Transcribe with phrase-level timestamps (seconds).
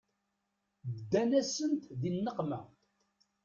[0.97, 2.59] Ddan-asent di nneqma.